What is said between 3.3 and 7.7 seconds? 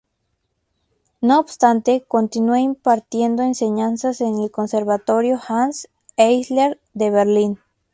enseñanza en el Conservatorio Hanns Eisler de Berlín.